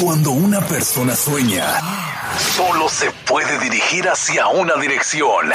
[0.00, 1.66] Cuando una persona sueña,
[2.56, 5.46] solo se puede dirigir hacia una dirección.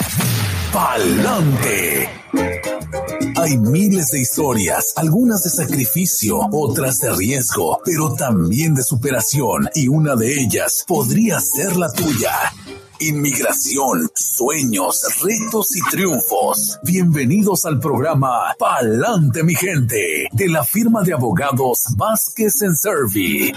[0.72, 2.10] Pa'lante.
[3.36, 9.88] Hay miles de historias, algunas de sacrificio, otras de riesgo, pero también de superación, y
[9.88, 12.32] una de ellas podría ser la tuya.
[13.02, 16.80] Inmigración, sueños, retos y triunfos.
[16.84, 23.54] Bienvenidos al programa Pa'lante mi gente, de la firma de abogados Vázquez en Servi.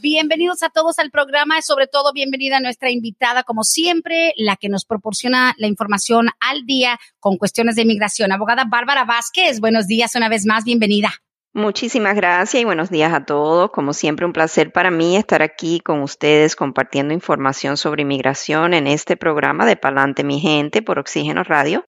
[0.00, 4.56] Bienvenidos a todos al programa y sobre todo bienvenida a nuestra invitada, como siempre, la
[4.56, 8.32] que nos proporciona la información al día con cuestiones de inmigración.
[8.32, 11.12] Abogada Bárbara Vázquez, buenos días una vez más, bienvenida.
[11.52, 13.70] Muchísimas gracias y buenos días a todos.
[13.70, 18.86] Como siempre, un placer para mí estar aquí con ustedes compartiendo información sobre inmigración en
[18.86, 21.84] este programa de Palante Mi Gente por Oxígeno Radio.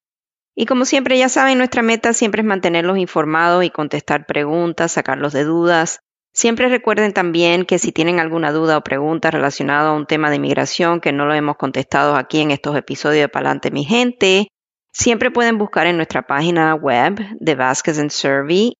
[0.55, 5.33] Y como siempre, ya saben, nuestra meta siempre es mantenerlos informados y contestar preguntas, sacarlos
[5.33, 5.99] de dudas,
[6.35, 10.37] Siempre recuerden también que si tienen alguna duda o pregunta relacionada a un tema de
[10.37, 14.47] inmigración que no lo hemos contestado aquí en estos episodios de Palante Mi Gente,
[14.91, 18.73] siempre pueden buscar en nuestra página web de Vasquez and Survey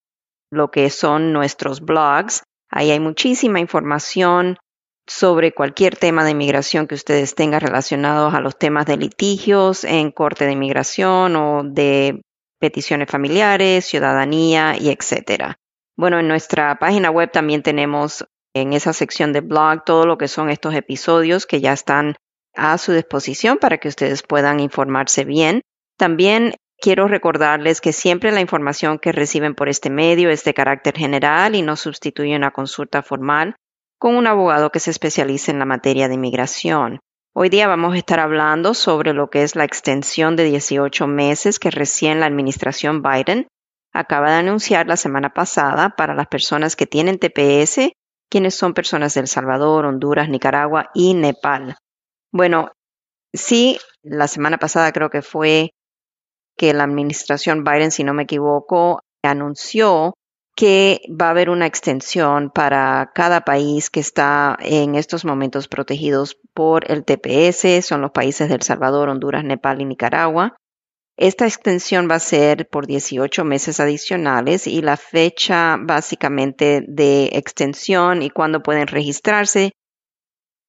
[0.54, 2.44] lo que son nuestros blogs.
[2.70, 4.58] Ahí hay muchísima información
[5.06, 10.12] sobre cualquier tema de inmigración que ustedes tengan relacionados a los temas de litigios en
[10.12, 12.22] corte de inmigración o de
[12.60, 15.58] peticiones familiares, ciudadanía y etcétera.
[15.98, 20.28] Bueno, en nuestra página web también tenemos en esa sección de blog todo lo que
[20.28, 22.16] son estos episodios que ya están
[22.56, 25.62] a su disposición para que ustedes puedan informarse bien.
[25.98, 30.98] También quiero recordarles que siempre la información que reciben por este medio es de carácter
[30.98, 33.56] general y no sustituye una consulta formal
[33.98, 37.00] con un abogado que se especialice en la materia de inmigración.
[37.34, 41.58] Hoy día vamos a estar hablando sobre lo que es la extensión de 18 meses
[41.58, 43.48] que recién la administración Biden
[43.94, 47.94] acaba de anunciar la semana pasada para las personas que tienen TPS,
[48.30, 51.78] quienes son personas de El Salvador, Honduras, Nicaragua y Nepal.
[52.30, 52.74] Bueno,
[53.32, 55.72] sí, la semana pasada creo que fue
[56.58, 60.14] que la administración Biden, si no me equivoco, anunció
[60.56, 66.38] que va a haber una extensión para cada país que está en estos momentos protegidos
[66.54, 70.56] por el TPS, son los países de El Salvador, Honduras, Nepal y Nicaragua.
[71.18, 78.22] Esta extensión va a ser por 18 meses adicionales y la fecha básicamente de extensión
[78.22, 79.74] y cuándo pueden registrarse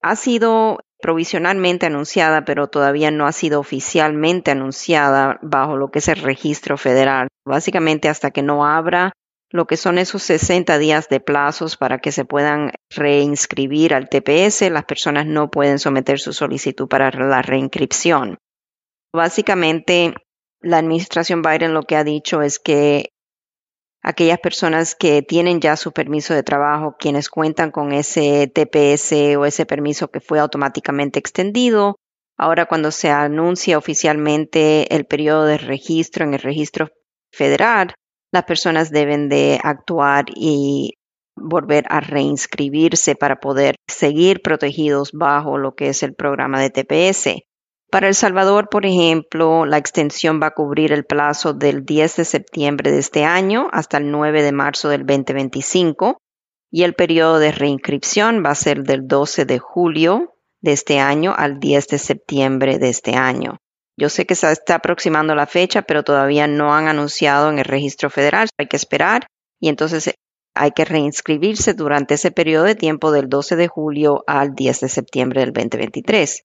[0.02, 6.08] ha sido provisionalmente anunciada, pero todavía no ha sido oficialmente anunciada bajo lo que es
[6.08, 7.28] el registro federal.
[7.46, 9.12] Básicamente hasta que no abra
[9.50, 14.70] lo que son esos 60 días de plazos para que se puedan reinscribir al TPS,
[14.70, 18.38] las personas no pueden someter su solicitud para la reinscripción.
[19.14, 20.14] Básicamente,
[20.62, 23.10] la administración Biden lo que ha dicho es que
[24.04, 29.46] aquellas personas que tienen ya su permiso de trabajo, quienes cuentan con ese TPS o
[29.46, 31.96] ese permiso que fue automáticamente extendido,
[32.36, 36.90] ahora cuando se anuncia oficialmente el periodo de registro en el registro
[37.32, 37.94] federal,
[38.30, 40.92] las personas deben de actuar y
[41.34, 47.42] volver a reinscribirse para poder seguir protegidos bajo lo que es el programa de TPS.
[47.94, 52.24] Para El Salvador, por ejemplo, la extensión va a cubrir el plazo del 10 de
[52.24, 56.18] septiembre de este año hasta el 9 de marzo del 2025
[56.72, 61.34] y el periodo de reinscripción va a ser del 12 de julio de este año
[61.36, 63.58] al 10 de septiembre de este año.
[63.96, 67.64] Yo sé que se está aproximando la fecha, pero todavía no han anunciado en el
[67.64, 68.48] registro federal.
[68.58, 69.28] Hay que esperar
[69.60, 70.12] y entonces
[70.52, 74.88] hay que reinscribirse durante ese periodo de tiempo del 12 de julio al 10 de
[74.88, 76.42] septiembre del 2023.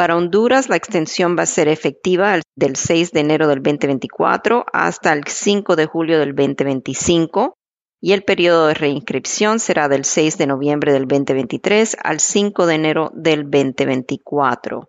[0.00, 5.12] Para Honduras, la extensión va a ser efectiva del 6 de enero del 2024 hasta
[5.12, 7.58] el 5 de julio del 2025
[8.00, 12.74] y el periodo de reinscripción será del 6 de noviembre del 2023 al 5 de
[12.76, 14.88] enero del 2024.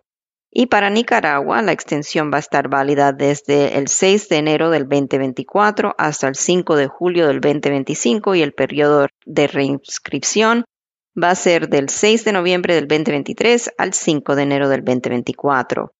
[0.50, 4.88] Y para Nicaragua, la extensión va a estar válida desde el 6 de enero del
[4.88, 10.64] 2024 hasta el 5 de julio del 2025 y el periodo de reinscripción
[11.20, 15.92] va a ser del 6 de noviembre del 2023 al 5 de enero del 2024.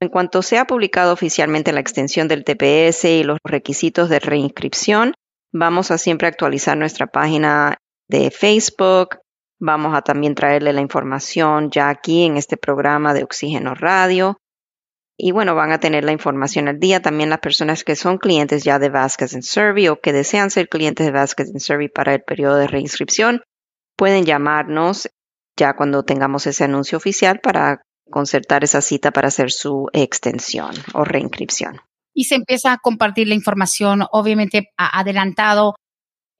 [0.00, 5.14] En cuanto sea publicado oficialmente la extensión del TPS y los requisitos de reinscripción,
[5.52, 7.76] vamos a siempre actualizar nuestra página
[8.08, 9.20] de Facebook.
[9.60, 14.38] Vamos a también traerle la información ya aquí en este programa de Oxígeno Radio.
[15.16, 17.00] Y bueno, van a tener la información al día.
[17.00, 21.06] También las personas que son clientes ya de Vasquez Survey o que desean ser clientes
[21.06, 23.42] de Vasquez Survey para el periodo de reinscripción,
[23.96, 25.08] pueden llamarnos
[25.56, 31.04] ya cuando tengamos ese anuncio oficial para concertar esa cita para hacer su extensión o
[31.04, 31.80] reinscripción.
[32.14, 35.74] Y se empieza a compartir la información, obviamente adelantado,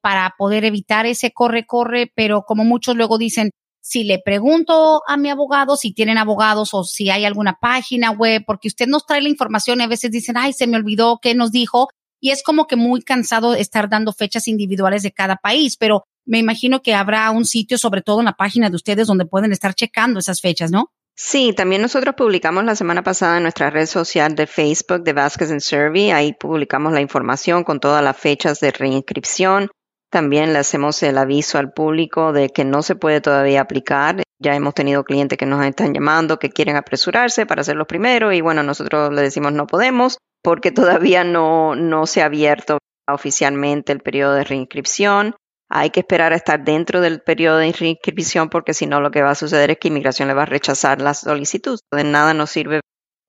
[0.02, 3.50] para poder evitar ese corre-corre, pero como muchos luego dicen,
[3.80, 8.42] si le pregunto a mi abogado si tienen abogados o si hay alguna página web,
[8.46, 11.34] porque usted nos trae la información y a veces dicen, ay, se me olvidó qué
[11.34, 11.88] nos dijo.
[12.20, 16.38] Y es como que muy cansado estar dando fechas individuales de cada país, pero me
[16.38, 19.74] imagino que habrá un sitio, sobre todo en la página de ustedes, donde pueden estar
[19.74, 20.92] checando esas fechas, ¿no?
[21.14, 25.50] Sí, también nosotros publicamos la semana pasada en nuestra red social de Facebook de Vasquez
[25.50, 26.10] and Survey.
[26.10, 29.70] Ahí publicamos la información con todas las fechas de reinscripción.
[30.10, 34.22] También le hacemos el aviso al público de que no se puede todavía aplicar.
[34.38, 38.40] Ya hemos tenido clientes que nos están llamando que quieren apresurarse para hacerlo primero y
[38.40, 42.78] bueno, nosotros le decimos no podemos porque todavía no, no se ha abierto
[43.08, 45.34] oficialmente el periodo de reinscripción.
[45.74, 49.22] Hay que esperar a estar dentro del periodo de reinscripción porque si no lo que
[49.22, 51.78] va a suceder es que inmigración le va a rechazar la solicitud.
[51.90, 52.80] De nada nos sirve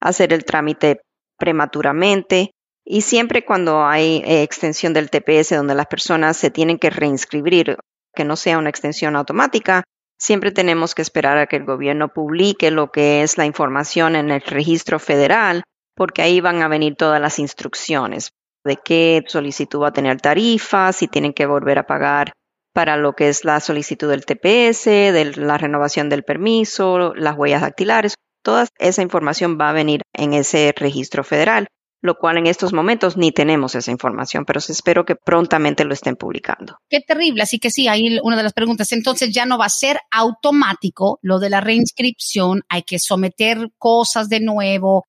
[0.02, 1.00] hacer el trámite
[1.40, 2.52] prematuramente
[2.84, 7.78] y siempre cuando hay eh, extensión del TPS donde las personas se tienen que reinscribir,
[8.14, 9.86] que no sea una extensión automática,
[10.20, 14.32] siempre tenemos que esperar a que el gobierno publique lo que es la información en
[14.32, 15.64] el registro federal,
[15.96, 18.32] porque ahí van a venir todas las instrucciones
[18.64, 22.34] de qué solicitud va a tener tarifa, si tienen que volver a pagar
[22.74, 27.62] para lo que es la solicitud del TPS, de la renovación del permiso, las huellas
[27.62, 28.16] dactilares.
[28.44, 31.68] Toda esa información va a venir en ese registro federal
[32.04, 36.18] lo cual en estos momentos ni tenemos esa información, pero espero que prontamente lo estén
[36.18, 36.78] publicando.
[36.90, 38.92] Qué terrible, así que sí, ahí una de las preguntas.
[38.92, 44.28] Entonces ya no va a ser automático lo de la reinscripción, hay que someter cosas
[44.28, 45.06] de nuevo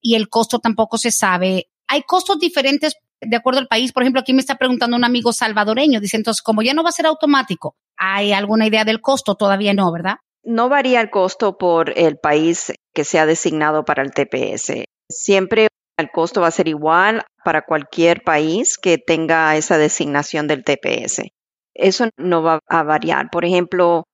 [0.00, 1.64] y el costo tampoco se sabe.
[1.88, 3.92] Hay costos diferentes de acuerdo al país.
[3.92, 6.90] Por ejemplo, aquí me está preguntando un amigo salvadoreño, dice entonces, como ya no va
[6.90, 9.34] a ser automático, ¿hay alguna idea del costo?
[9.34, 10.16] Todavía no, ¿verdad?
[10.44, 14.84] No varía el costo por el país que sea designado para el TPS.
[15.10, 15.68] Siempre
[15.98, 21.22] el costo va a ser igual para cualquier país que tenga esa designación del TPS.
[21.74, 23.30] Eso no va a variar.
[23.30, 24.04] Por ejemplo,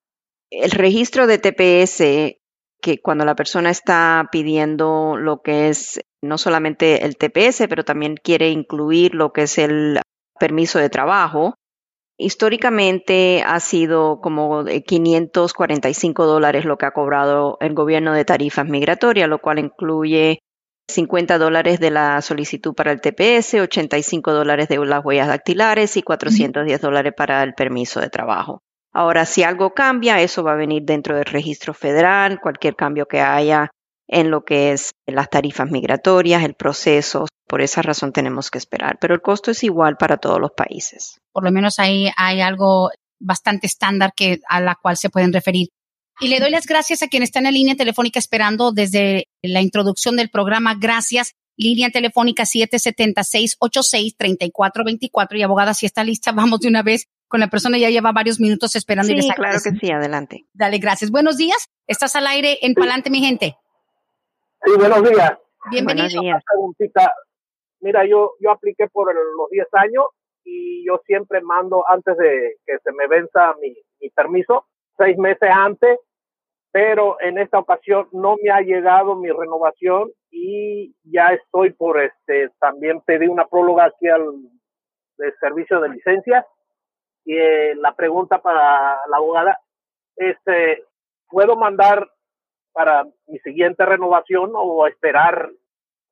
[0.50, 2.38] el registro de TPS,
[2.84, 8.16] que cuando la persona está pidiendo lo que es no solamente el TPS, pero también
[8.22, 10.02] quiere incluir lo que es el
[10.38, 11.54] permiso de trabajo,
[12.19, 19.30] históricamente ha sido como 545 dólares lo que ha cobrado el gobierno de tarifas migratorias,
[19.30, 20.40] lo cual incluye
[20.90, 26.02] 50 dólares de la solicitud para el TPS, 85 dólares de las huellas dactilares y
[26.02, 28.60] 410 dólares para el permiso de trabajo.
[28.94, 33.20] Ahora, si algo cambia, eso va a venir dentro del registro federal, cualquier cambio que
[33.20, 33.70] haya
[34.06, 37.26] en lo que es las tarifas migratorias, el proceso.
[37.49, 41.19] Por esa razón tenemos que esperar, pero el costo es igual para todos los países.
[41.32, 45.70] Por lo menos ahí hay algo bastante estándar que a la cual se pueden referir.
[46.20, 49.61] Y le doy las gracias a quien está en la línea telefónica esperando desde la
[49.61, 50.76] introducción del programa.
[50.79, 51.32] Gracias.
[51.56, 55.38] Línea telefónica 776-86-3424.
[55.38, 57.79] Y abogada, si está lista, vamos de una vez con la persona.
[57.79, 59.12] Ya lleva varios minutos esperando.
[59.12, 59.91] Sí, claro que sí.
[59.91, 60.47] Adelante.
[60.53, 61.11] Dale, gracias.
[61.11, 61.69] Buenos días.
[61.87, 63.56] Estás al aire en Palante, mi gente.
[64.65, 65.32] Sí, buenos días.
[65.71, 66.09] Bienvenido.
[66.21, 67.11] Buenos días.
[67.81, 70.05] Mira, yo, yo apliqué por los 10 años
[70.44, 74.67] y yo siempre mando antes de que se me venza mi, mi permiso
[74.97, 75.99] seis meses antes,
[76.73, 82.50] pero en esta ocasión no me ha llegado mi renovación y ya estoy por este,
[82.59, 84.25] también pedí una próloga aquí al
[85.41, 86.47] servicio de licencia
[87.25, 89.59] y eh, la pregunta para la abogada,
[90.17, 90.85] este,
[91.28, 92.11] ¿puedo mandar
[92.73, 95.50] para mi siguiente renovación o esperar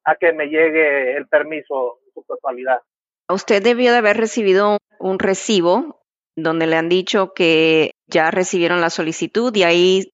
[0.05, 2.81] a que me llegue el permiso en su totalidad?
[3.29, 6.03] Usted debió de haber recibido un recibo
[6.37, 10.13] donde le han dicho que ya recibieron la solicitud y ahí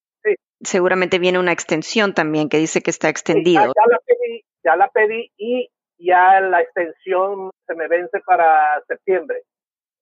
[0.63, 3.61] seguramente viene una extensión también que dice que está extendido.
[3.63, 9.43] ya, la pedí, ya la pedí y ya la extensión se me vence para septiembre.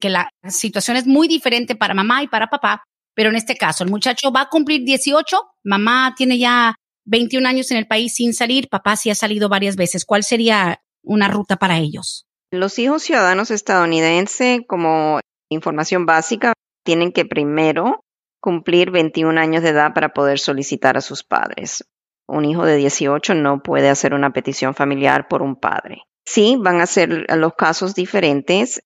[0.00, 2.82] que la situación es muy diferente para mamá y para papá,
[3.14, 6.74] pero en este caso el muchacho va a cumplir 18, mamá tiene ya
[7.06, 10.04] 21 años en el país sin salir, papá sí ha salido varias veces.
[10.04, 12.26] ¿Cuál sería una ruta para ellos?
[12.50, 15.20] Los hijos ciudadanos estadounidenses, como
[15.50, 16.52] información básica,
[16.84, 18.04] tienen que primero
[18.40, 21.84] cumplir 21 años de edad para poder solicitar a sus padres.
[22.26, 26.02] Un hijo de 18 no puede hacer una petición familiar por un padre.
[26.24, 28.82] Sí, van a ser los casos diferentes.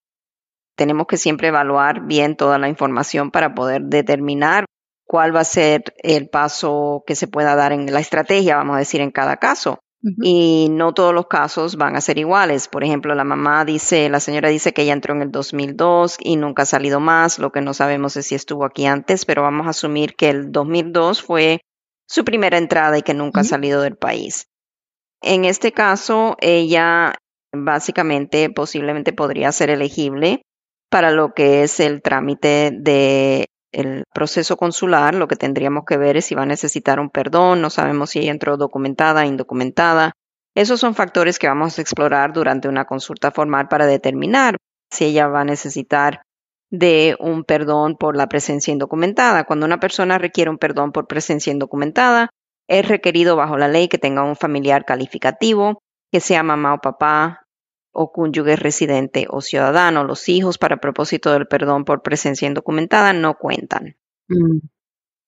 [0.76, 4.64] Tenemos que siempre evaluar bien toda la información para poder determinar
[5.04, 8.80] cuál va a ser el paso que se pueda dar en la estrategia, vamos a
[8.80, 9.78] decir, en cada caso.
[10.22, 12.68] Y no todos los casos van a ser iguales.
[12.68, 16.36] Por ejemplo, la mamá dice, la señora dice que ella entró en el 2002 y
[16.36, 17.40] nunca ha salido más.
[17.40, 20.52] Lo que no sabemos es si estuvo aquí antes, pero vamos a asumir que el
[20.52, 21.62] 2002 fue
[22.08, 24.46] su primera entrada y que nunca ha salido del país.
[25.22, 27.14] En este caso, ella
[27.52, 30.42] básicamente posiblemente podría ser elegible
[30.90, 36.16] para lo que es el trámite de el proceso consular, lo que tendríamos que ver
[36.16, 40.12] es si va a necesitar un perdón, no sabemos si ella entró documentada, indocumentada.
[40.54, 44.56] Esos son factores que vamos a explorar durante una consulta formal para determinar
[44.90, 46.22] si ella va a necesitar
[46.70, 49.44] de un perdón por la presencia indocumentada.
[49.44, 52.30] Cuando una persona requiere un perdón por presencia indocumentada,
[52.68, 55.82] es requerido bajo la ley que tenga un familiar calificativo,
[56.12, 57.42] que sea mamá o papá,
[57.92, 60.04] o cónyuge residente o ciudadano.
[60.04, 63.96] Los hijos, para propósito del perdón por presencia indocumentada, no cuentan.
[64.28, 64.58] Mm.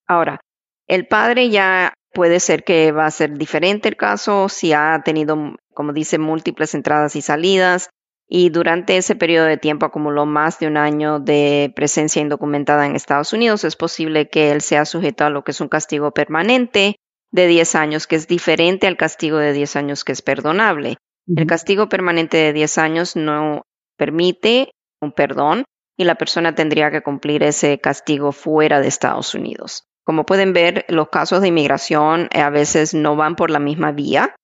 [0.06, 0.40] Ahora,
[0.86, 5.56] el padre ya puede ser que va a ser diferente el caso si ha tenido,
[5.72, 7.88] como dice, múltiples entradas y salidas
[8.32, 12.94] y durante ese periodo de tiempo acumuló más de un año de presencia indocumentada en
[12.94, 16.94] Estados Unidos, es posible que él sea sujeto a lo que es un castigo permanente
[17.32, 20.96] de 10 años, que es diferente al castigo de 10 años que es perdonable.
[21.34, 23.62] El castigo permanente de 10 años no
[23.96, 24.70] permite
[25.00, 25.64] un perdón
[25.96, 29.88] y la persona tendría que cumplir ese castigo fuera de Estados Unidos.
[30.04, 33.90] Como pueden ver, los casos de inmigración eh, a veces no van por la misma
[33.90, 34.36] vía,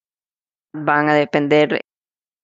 [0.72, 1.80] van a depender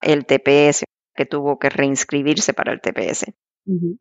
[0.00, 3.32] el TPS, que tuvo que reinscribirse para el TPS.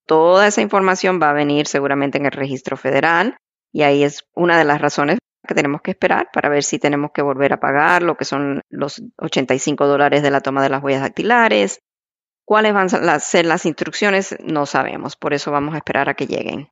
[0.06, 3.38] Toda esa información va a venir seguramente en el registro federal
[3.72, 7.12] y ahí es una de las razones que tenemos que esperar para ver si tenemos
[7.13, 10.83] que volver a pagar lo que son los 85 dólares de la toma de las
[10.83, 11.79] huellas dactilares.
[12.45, 14.35] ¿Cuáles van a ser las instrucciones?
[14.43, 16.69] No sabemos, por eso vamos a esperar a que lleguen.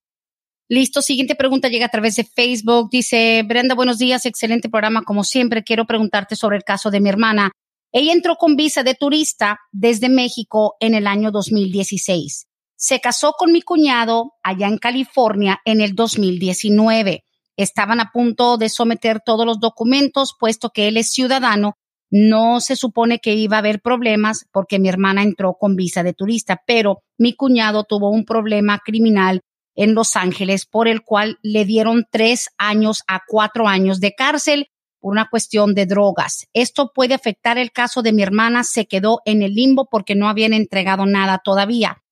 [0.67, 2.89] Listo, siguiente pregunta llega a través de Facebook.
[2.91, 5.03] Dice, Brenda, buenos días, excelente programa.
[5.03, 7.51] Como siempre, quiero preguntarte sobre el caso de mi hermana.
[7.91, 12.47] Ella entró con visa de turista desde México en el año 2016
[12.81, 17.23] se casó con mi cuñado allá en California en el 2019.
[17.61, 21.77] Estaban a punto de someter todos los documentos, puesto que él es ciudadano.
[22.09, 26.13] No se supone que iba a haber problemas porque mi hermana entró con visa de
[26.13, 29.41] turista, pero mi cuñado tuvo un problema criminal
[29.75, 34.67] en Los Ángeles por el cual le dieron tres años a cuatro años de cárcel
[34.99, 36.47] por una cuestión de drogas.
[36.53, 38.63] Esto puede afectar el caso de mi hermana.
[38.63, 42.03] Se quedó en el limbo porque no habían entregado nada todavía.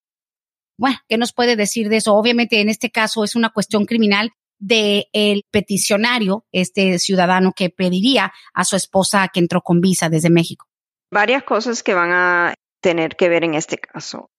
[0.77, 2.15] Bueno, ¿qué nos puede decir de eso?
[2.15, 8.31] Obviamente en este caso es una cuestión criminal, del el peticionario, este ciudadano que pediría
[8.53, 10.67] a su esposa que entró con visa desde México?
[11.11, 14.29] Varias cosas que van a tener que ver en este caso.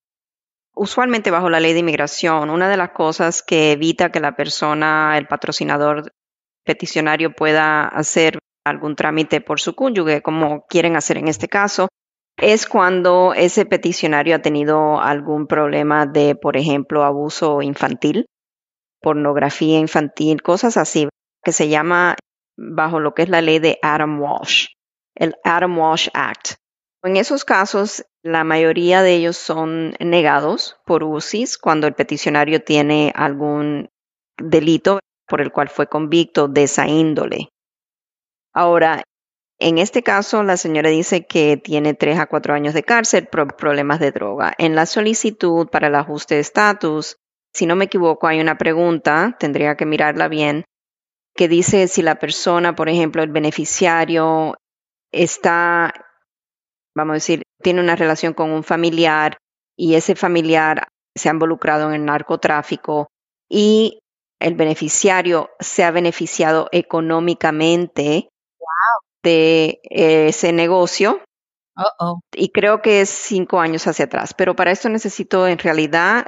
[0.73, 5.17] Usualmente bajo la ley de inmigración, una de las cosas que evita que la persona,
[5.17, 6.13] el patrocinador
[6.63, 11.89] peticionario pueda hacer algún trámite por su cónyuge, como quieren hacer en este caso,
[12.37, 18.25] es cuando ese peticionario ha tenido algún problema de, por ejemplo, abuso infantil,
[19.01, 21.09] pornografía infantil, cosas así,
[21.43, 22.15] que se llama
[22.57, 24.67] bajo lo que es la ley de Adam Walsh,
[25.15, 26.55] el Adam Walsh Act.
[27.03, 33.11] En esos casos, la mayoría de ellos son negados por UCIS cuando el peticionario tiene
[33.15, 33.89] algún
[34.37, 37.49] delito por el cual fue convicto de esa índole.
[38.53, 39.03] Ahora,
[39.59, 43.55] en este caso, la señora dice que tiene tres a cuatro años de cárcel por
[43.55, 44.53] problemas de droga.
[44.57, 47.17] En la solicitud para el ajuste de estatus,
[47.53, 50.65] si no me equivoco, hay una pregunta, tendría que mirarla bien,
[51.35, 54.55] que dice si la persona, por ejemplo, el beneficiario,
[55.11, 55.93] está,
[56.95, 59.37] vamos a decir, tiene una relación con un familiar
[59.77, 63.07] y ese familiar se ha involucrado en el narcotráfico
[63.49, 63.99] y
[64.39, 68.29] el beneficiario se ha beneficiado económicamente
[69.23, 71.21] de ese negocio.
[72.33, 74.33] Y creo que es cinco años hacia atrás.
[74.33, 76.25] Pero para esto necesito, en realidad,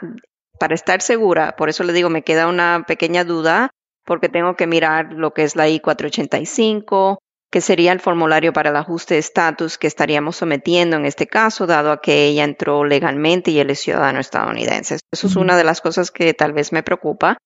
[0.60, 3.72] para estar segura, por eso le digo, me queda una pequeña duda,
[4.06, 7.18] porque tengo que mirar lo que es la I-485,
[7.52, 11.68] que sería el formulario para el ajuste de estatus que estaríamos sometiendo en este caso,
[11.68, 15.00] dado a que ella entró legalmente y él es ciudadano estadounidense.
[15.12, 17.38] Eso es una de las cosas que tal vez me preocupa.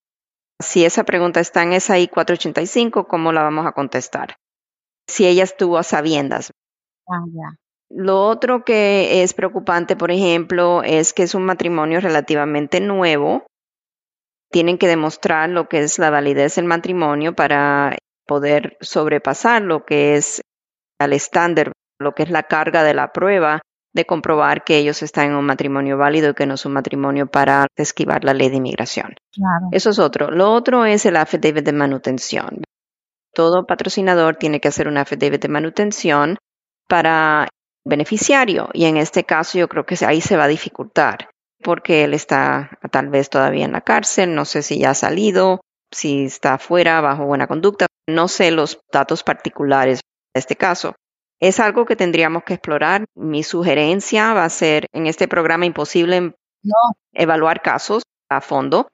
[0.60, 4.38] Si esa pregunta está en esa I-485, ¿cómo la vamos a contestar?
[5.08, 6.52] si ella estuvo a sabiendas.
[7.08, 7.24] Ah,
[7.90, 13.46] Lo otro que es preocupante, por ejemplo, es que es un matrimonio relativamente nuevo.
[14.52, 20.16] Tienen que demostrar lo que es la validez del matrimonio para poder sobrepasar lo que
[20.16, 20.42] es
[21.00, 23.62] al estándar, lo que es la carga de la prueba
[23.94, 27.28] de comprobar que ellos están en un matrimonio válido y que no es un matrimonio
[27.28, 29.16] para esquivar la ley de inmigración.
[29.72, 30.30] Eso es otro.
[30.30, 32.64] Lo otro es el affidavit de manutención
[33.38, 36.38] todo patrocinador tiene que hacer una affidavit de manutención
[36.90, 37.48] para
[37.88, 41.30] beneficiario y en este caso yo creo que ahí se va a dificultar
[41.64, 45.62] porque él está tal vez todavía en la cárcel, no sé si ya ha salido,
[45.92, 50.02] si está afuera bajo buena conducta, no sé los datos particulares
[50.34, 50.96] de este caso.
[51.40, 53.06] Es algo que tendríamos que explorar.
[53.16, 56.34] Mi sugerencia va a ser en este programa imposible
[57.14, 58.88] evaluar casos a fondo,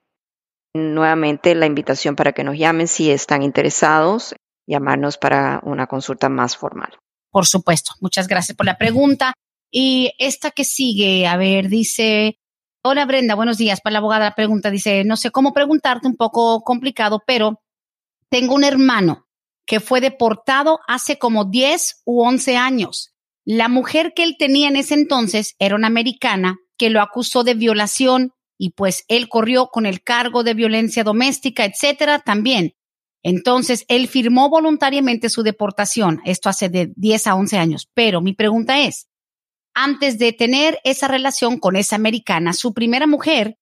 [0.75, 4.36] Nuevamente la invitación para que nos llamen si están interesados,
[4.67, 6.97] llamarnos para una consulta más formal.
[7.34, 7.93] Por supuesto.
[8.00, 9.34] Muchas gracias por la pregunta.
[9.72, 12.38] Y esta que sigue, a ver, dice,
[12.84, 13.82] hola Brenda, buenos días.
[13.82, 17.60] Para la abogada la pregunta dice, no sé cómo preguntarte, un poco complicado, pero
[18.30, 19.26] tengo un hermano
[19.65, 23.15] que fue deportado hace como 10 u 11 años.
[23.46, 27.56] La mujer que él tenía en ese entonces era una americana que lo acusó de
[27.56, 32.76] violación y pues él corrió con el cargo de violencia doméstica, etcétera, también.
[33.23, 38.33] Entonces, él firmó voluntariamente su deportación, esto hace de 10 a 11 años, pero mi
[38.33, 39.07] pregunta es,
[39.73, 43.57] antes de tener esa relación con esa americana, su primera mujer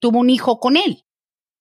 [0.00, 1.04] tuvo un hijo con él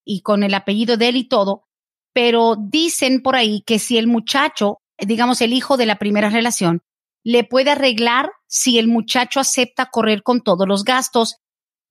[0.05, 1.67] y con el apellido de él y todo,
[2.13, 6.81] pero dicen por ahí que si el muchacho, digamos el hijo de la primera relación,
[7.23, 11.35] le puede arreglar si el muchacho acepta correr con todos los gastos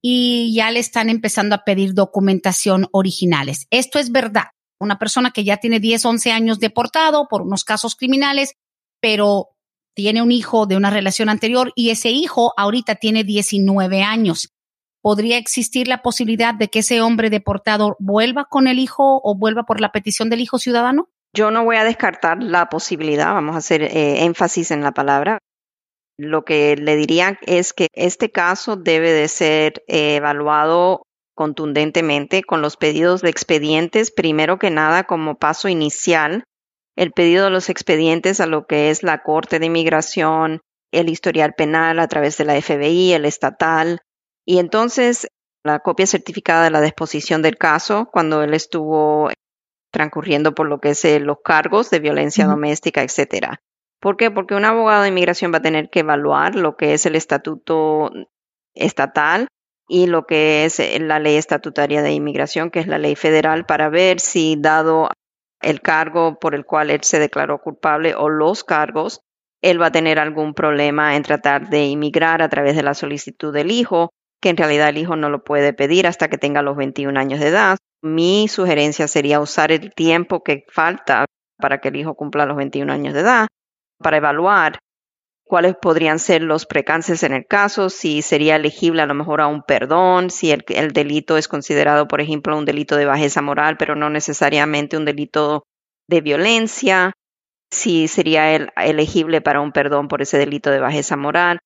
[0.03, 3.67] y ya le están empezando a pedir documentación originales.
[3.71, 4.47] Esto es verdad.
[4.81, 8.55] Una persona que ya tiene 10, 11 años deportado por unos casos criminales,
[9.01, 9.51] pero
[9.95, 14.55] tiene un hijo de una relación anterior y ese hijo ahorita tiene 19 años.
[15.03, 19.65] ¿Podría existir la posibilidad de que ese hombre deportado vuelva con el hijo o vuelva
[19.65, 21.09] por la petición del hijo ciudadano?
[21.35, 25.39] Yo no voy a descartar la posibilidad, vamos a hacer eh, énfasis en la palabra,
[26.19, 31.03] lo que le diría es que este caso debe de ser eh, evaluado
[31.39, 36.43] contundentemente con los pedidos de expedientes, primero que nada como paso inicial,
[36.97, 41.55] el pedido de los expedientes a lo que es la Corte de Inmigración, el historial
[41.57, 44.01] penal a través de la FBI, el estatal,
[44.45, 45.29] y entonces
[45.65, 49.31] la copia certificada de la disposición del caso cuando él estuvo
[49.93, 53.61] transcurriendo por lo que es eh, los cargos de violencia doméstica, etcétera.
[54.01, 54.33] ¿Por qué?
[54.33, 58.11] Porque un abogado de inmigración va a tener que evaluar lo que es el estatuto
[58.75, 59.47] estatal
[59.89, 63.65] y lo que es eh, la ley estatutaria de inmigración, que es la ley federal,
[63.65, 65.09] para ver si dado
[65.61, 69.21] el cargo por el cual él se declaró culpable o los cargos,
[69.63, 73.53] él va a tener algún problema en tratar de inmigrar a través de la solicitud
[73.53, 76.77] del hijo que en realidad el hijo no lo puede pedir hasta que tenga los
[76.77, 77.77] 21 años de edad.
[78.03, 81.25] Mi sugerencia sería usar el tiempo que falta
[81.59, 83.49] para que el hijo cumpla los 21 años de edad
[83.99, 84.79] para evaluar
[85.49, 89.49] cuáles podrían ser los precances en el caso, si sería elegible a lo mejor a
[89.49, 93.77] un perdón, si el, el, delito es considerado, por ejemplo, un delito de bajeza moral,
[93.77, 95.65] pero no necesariamente un delito
[96.07, 97.13] de violencia,
[97.71, 101.59] si sería el, elegible para un perdón por ese delito de bajeza moral.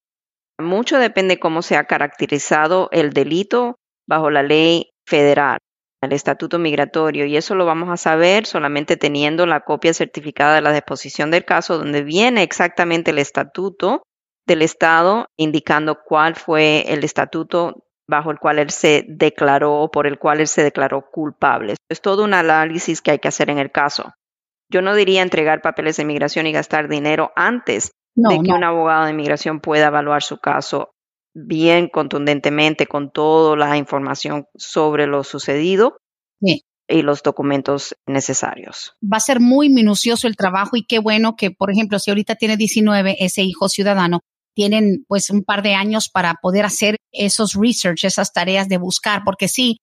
[0.59, 5.59] Mucho depende cómo se ha caracterizado el delito bajo la ley federal
[6.03, 10.61] el estatuto migratorio y eso lo vamos a saber solamente teniendo la copia certificada de
[10.61, 14.03] la disposición del caso donde viene exactamente el estatuto
[14.47, 20.09] del estado indicando cuál fue el estatuto bajo el cual él se declaró o por
[20.09, 21.77] el cual él se declaró culpable.
[21.89, 24.13] Es todo un análisis que hay que hacer en el caso.
[24.69, 29.05] Yo no diría entregar papeles de inmigración y gastar dinero antes de que un abogado
[29.05, 30.91] de inmigración pueda evaluar su caso
[31.35, 35.99] bien contundentemente con toda la información sobre lo sucedido
[36.89, 38.95] y los documentos necesarios.
[39.03, 42.35] Va a ser muy minucioso el trabajo y qué bueno que, por ejemplo, si ahorita
[42.35, 44.21] tiene 19, ese hijo ciudadano,
[44.55, 49.23] tienen pues un par de años para poder hacer esos research, esas tareas de buscar,
[49.25, 49.79] porque sí,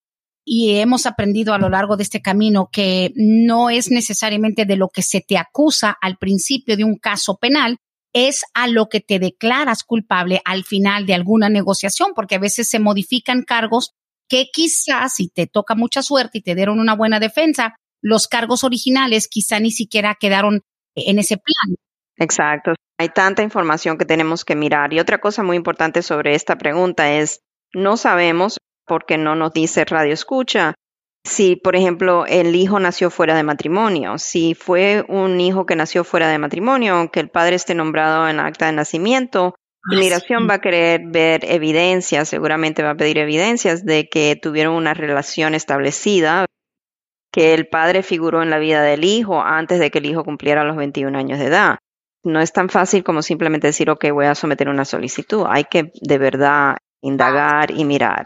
[0.45, 4.89] y hemos aprendido a lo largo de este camino que no es necesariamente de lo
[4.89, 7.77] que se te acusa al principio de un caso penal,
[8.13, 12.67] es a lo que te declaras culpable al final de alguna negociación, porque a veces
[12.67, 13.91] se modifican cargos
[14.27, 18.63] que quizás si te toca mucha suerte y te dieron una buena defensa, los cargos
[18.63, 20.61] originales quizá ni siquiera quedaron
[20.95, 21.75] en ese plan.
[22.17, 22.73] Exacto.
[22.97, 24.93] Hay tanta información que tenemos que mirar.
[24.93, 27.41] Y otra cosa muy importante sobre esta pregunta es,
[27.73, 30.75] no sabemos, porque no nos dice Radio Escucha,
[31.23, 36.03] si, por ejemplo, el hijo nació fuera de matrimonio, si fue un hijo que nació
[36.03, 39.55] fuera de matrimonio, aunque el padre esté nombrado en acta de nacimiento,
[39.91, 44.93] Inmigración va a querer ver evidencias, seguramente va a pedir evidencias de que tuvieron una
[44.93, 46.45] relación establecida,
[47.31, 50.63] que el padre figuró en la vida del hijo antes de que el hijo cumpliera
[50.63, 51.77] los 21 años de edad.
[52.23, 55.45] No es tan fácil como simplemente decir, ok, voy a someter una solicitud.
[55.47, 58.25] Hay que de verdad indagar y mirar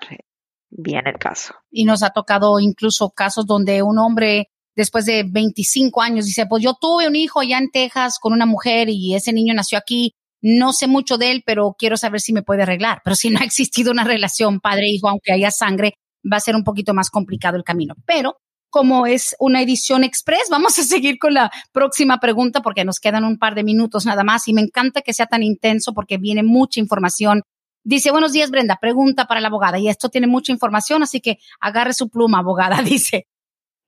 [0.77, 1.53] bien el caso.
[1.71, 6.63] Y nos ha tocado incluso casos donde un hombre después de 25 años dice, pues
[6.63, 10.13] yo tuve un hijo allá en Texas con una mujer y ese niño nació aquí.
[10.41, 13.01] No sé mucho de él, pero quiero saber si me puede arreglar.
[13.03, 15.93] Pero si no ha existido una relación padre-hijo, aunque haya sangre,
[16.29, 17.95] va a ser un poquito más complicado el camino.
[18.05, 18.37] Pero
[18.69, 23.23] como es una edición express, vamos a seguir con la próxima pregunta porque nos quedan
[23.23, 26.41] un par de minutos nada más y me encanta que sea tan intenso porque viene
[26.41, 27.43] mucha información
[27.83, 28.77] Dice, buenos días, Brenda.
[28.79, 29.77] Pregunta para la abogada.
[29.77, 32.81] Y esto tiene mucha información, así que agarre su pluma, abogada.
[32.83, 33.27] Dice,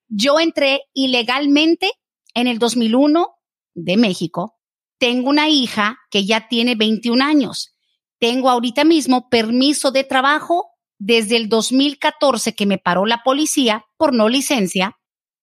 [0.07, 1.91] yo entré ilegalmente
[2.33, 3.35] en el 2001
[3.73, 4.57] de México.
[4.97, 7.73] Tengo una hija que ya tiene 21 años.
[8.19, 14.13] Tengo ahorita mismo permiso de trabajo desde el 2014 que me paró la policía por
[14.13, 14.97] no licencia.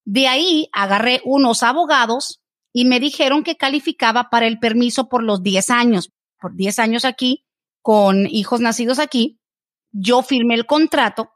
[0.05, 5.43] De ahí agarré unos abogados y me dijeron que calificaba para el permiso por los
[5.43, 6.11] 10 años.
[6.39, 7.45] Por 10 años aquí
[7.83, 9.39] con hijos nacidos aquí,
[9.91, 11.33] yo firmé el contrato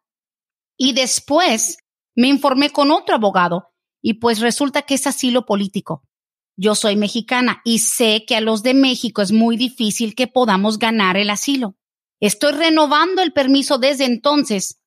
[0.77, 1.77] y después
[2.15, 3.67] me informé con otro abogado
[4.01, 6.03] y pues resulta que es asilo político.
[6.55, 10.79] Yo soy mexicana y sé que a los de México es muy difícil que podamos
[10.79, 11.75] ganar el asilo.
[12.19, 14.79] Estoy renovando el permiso desde entonces.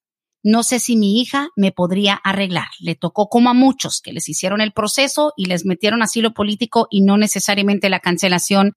[0.42, 2.68] No sé si mi hija me podría arreglar.
[2.80, 6.88] Le tocó como a muchos que les hicieron el proceso y les metieron asilo político
[6.90, 8.72] y no necesariamente la cancelación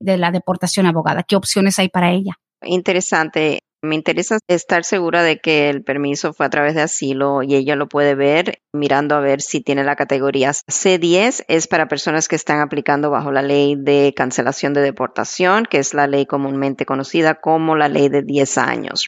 [0.00, 1.22] de la deportación abogada?
[1.22, 2.38] ¿Qué opciones hay para ella?
[2.62, 3.60] Interesante.
[3.80, 7.76] Me interesa estar segura de que el permiso fue a través de asilo y ella
[7.76, 11.44] lo puede ver mirando a ver si tiene la categoría C10.
[11.46, 15.94] Es para personas que están aplicando bajo la ley de cancelación de deportación, que es
[15.94, 19.06] la ley comúnmente conocida como la ley de 10 años.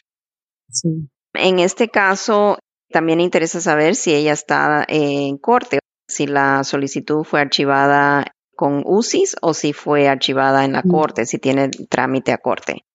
[0.69, 1.09] Sí.
[1.33, 2.57] En este caso,
[2.91, 8.25] también interesa saber si ella está en corte, si la solicitud fue archivada
[8.61, 10.91] con UCIS o si fue archivada en la mm.
[10.91, 12.85] corte, si tiene trámite a corte.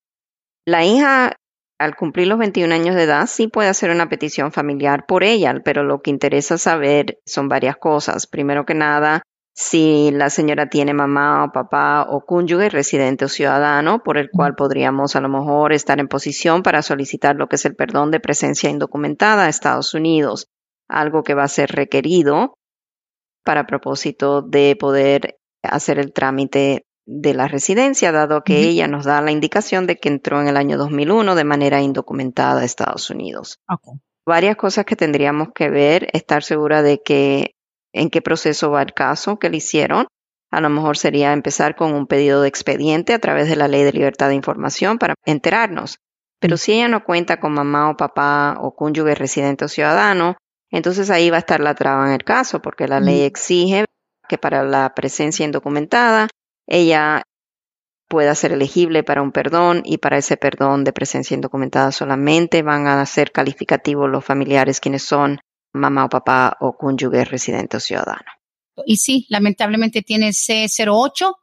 [0.65, 1.33] La hija,
[1.81, 5.53] al cumplir los 21 años de edad, sí puede hacer una petición familiar por ella,
[5.65, 8.29] pero lo que interesa saber son varias cosas.
[8.29, 9.23] Primero que nada,
[9.57, 14.55] si la señora tiene mamá o papá o cónyuge residente o ciudadano por el cual
[14.55, 18.21] podríamos a lo mejor estar en posición para solicitar lo que es el perdón de
[18.21, 20.47] presencia indocumentada a Estados Unidos,
[20.89, 22.55] algo que va a ser requerido
[23.45, 29.21] para propósito de poder hacer el trámite de la residencia, dado que ella nos da
[29.21, 33.61] la indicación de que entró en el año 2001 de manera indocumentada a Estados Unidos.
[34.27, 37.55] Varias cosas que tendríamos que ver, estar segura de que
[37.93, 40.09] en qué proceso va el caso que le hicieron.
[40.51, 43.85] A lo mejor sería empezar con un pedido de expediente a través de la Ley
[43.85, 45.99] de Libertad de Información para enterarnos.
[46.41, 50.37] Pero si ella no cuenta con mamá o papá o cónyuge residente o ciudadano,
[50.71, 53.86] entonces ahí va a estar la traba en el caso, porque la ley exige
[54.29, 56.29] que para la presencia indocumentada
[56.67, 57.23] ella
[58.09, 62.87] pueda ser elegible para un perdón y para ese perdón de presencia indocumentada solamente van
[62.87, 65.41] a ser calificativos los familiares quienes son
[65.73, 68.31] mamá o papá o cónyuge residente o ciudadano.
[68.85, 71.35] Y sí, lamentablemente tiene C08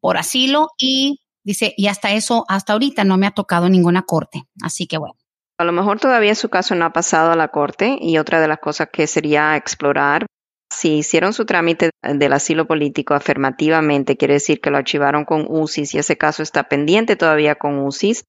[0.00, 4.44] por asilo y dice, y hasta eso, hasta ahorita no me ha tocado ninguna corte.
[4.62, 5.14] Así que bueno.
[5.58, 8.48] A lo mejor todavía su caso no ha pasado a la corte y otra de
[8.48, 10.24] las cosas que sería explorar,
[10.70, 15.94] si hicieron su trámite del asilo político afirmativamente, quiere decir que lo archivaron con UCIS
[15.94, 18.24] y ese caso está pendiente todavía con UCIS.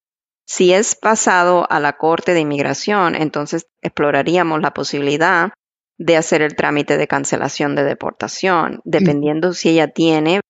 [0.48, 5.54] Si es pasado a la Corte de Inmigración, entonces exploraríamos la posibilidad
[5.98, 10.42] de hacer el trámite de cancelación de deportación, dependiendo si ella tiene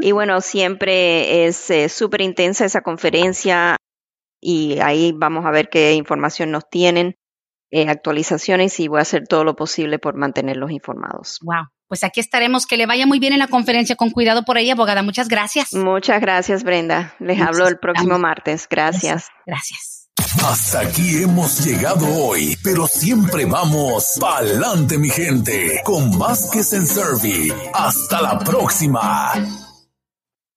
[0.00, 3.76] Y bueno, siempre es eh, súper intensa esa conferencia
[4.40, 7.14] y ahí vamos a ver qué información nos tienen,
[7.70, 11.38] eh, actualizaciones y voy a hacer todo lo posible por mantenerlos informados.
[11.42, 11.66] Wow.
[11.86, 12.66] Pues aquí estaremos.
[12.66, 13.96] Que le vaya muy bien en la conferencia.
[13.96, 15.02] Con cuidado por ahí, abogada.
[15.02, 15.74] Muchas gracias.
[15.74, 17.14] Muchas gracias, Brenda.
[17.18, 18.68] Les hablo el próximo martes.
[18.70, 19.28] Gracias.
[19.44, 19.99] Gracias.
[20.44, 27.52] Hasta aquí hemos llegado hoy, pero siempre vamos pa'lante, mi gente, con Vázquez en Servi.
[27.72, 29.32] Hasta la próxima.